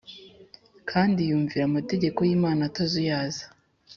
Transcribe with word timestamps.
kandi 0.89 1.19
yumvira 1.29 1.63
amategeko 1.65 2.19
y’imana 2.27 2.61
atazuyaza. 2.69 3.45